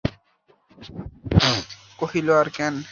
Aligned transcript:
কহিল, 1.99 2.27
আর 2.39 2.47
কেন। 2.57 2.75